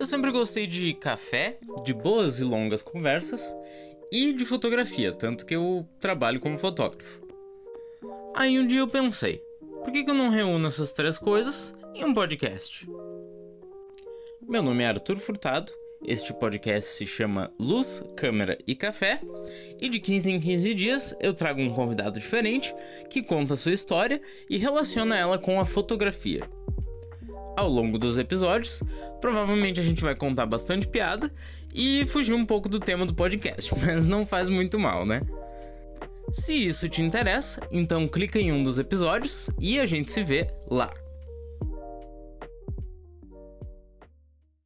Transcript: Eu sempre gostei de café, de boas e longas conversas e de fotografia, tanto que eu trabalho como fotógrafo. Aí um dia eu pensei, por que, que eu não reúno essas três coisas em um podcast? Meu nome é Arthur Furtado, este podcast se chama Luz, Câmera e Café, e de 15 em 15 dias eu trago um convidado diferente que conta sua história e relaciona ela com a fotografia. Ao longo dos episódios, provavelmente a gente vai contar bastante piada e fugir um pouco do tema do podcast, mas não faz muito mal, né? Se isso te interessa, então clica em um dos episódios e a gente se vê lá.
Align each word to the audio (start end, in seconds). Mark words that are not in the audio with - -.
Eu 0.00 0.06
sempre 0.06 0.30
gostei 0.30 0.66
de 0.66 0.94
café, 0.94 1.58
de 1.84 1.92
boas 1.92 2.40
e 2.40 2.44
longas 2.44 2.82
conversas 2.82 3.54
e 4.10 4.32
de 4.32 4.46
fotografia, 4.46 5.12
tanto 5.12 5.44
que 5.44 5.54
eu 5.54 5.86
trabalho 6.00 6.40
como 6.40 6.56
fotógrafo. 6.56 7.20
Aí 8.34 8.58
um 8.58 8.66
dia 8.66 8.78
eu 8.78 8.88
pensei, 8.88 9.42
por 9.84 9.92
que, 9.92 10.02
que 10.02 10.10
eu 10.10 10.14
não 10.14 10.30
reúno 10.30 10.66
essas 10.66 10.94
três 10.94 11.18
coisas 11.18 11.74
em 11.94 12.02
um 12.02 12.14
podcast? 12.14 12.88
Meu 14.48 14.62
nome 14.62 14.82
é 14.82 14.86
Arthur 14.86 15.18
Furtado, 15.18 15.70
este 16.02 16.32
podcast 16.32 16.92
se 16.92 17.06
chama 17.06 17.52
Luz, 17.60 18.02
Câmera 18.16 18.56
e 18.66 18.74
Café, 18.74 19.20
e 19.78 19.86
de 19.86 20.00
15 20.00 20.30
em 20.30 20.40
15 20.40 20.74
dias 20.74 21.14
eu 21.20 21.34
trago 21.34 21.60
um 21.60 21.74
convidado 21.74 22.18
diferente 22.18 22.74
que 23.10 23.22
conta 23.22 23.54
sua 23.54 23.74
história 23.74 24.18
e 24.48 24.56
relaciona 24.56 25.14
ela 25.18 25.38
com 25.38 25.60
a 25.60 25.66
fotografia. 25.66 26.48
Ao 27.60 27.68
longo 27.68 27.98
dos 27.98 28.16
episódios, 28.16 28.82
provavelmente 29.20 29.78
a 29.78 29.82
gente 29.82 30.00
vai 30.00 30.14
contar 30.14 30.46
bastante 30.46 30.88
piada 30.88 31.30
e 31.74 32.06
fugir 32.06 32.32
um 32.32 32.46
pouco 32.46 32.70
do 32.70 32.80
tema 32.80 33.04
do 33.04 33.12
podcast, 33.12 33.70
mas 33.84 34.06
não 34.06 34.24
faz 34.24 34.48
muito 34.48 34.78
mal, 34.78 35.04
né? 35.04 35.20
Se 36.32 36.54
isso 36.54 36.88
te 36.88 37.02
interessa, 37.02 37.60
então 37.70 38.08
clica 38.08 38.38
em 38.38 38.50
um 38.50 38.62
dos 38.62 38.78
episódios 38.78 39.50
e 39.60 39.78
a 39.78 39.84
gente 39.84 40.10
se 40.10 40.22
vê 40.22 40.48
lá. 40.70 40.88